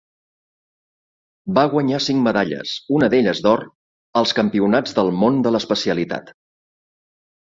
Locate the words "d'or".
3.47-3.63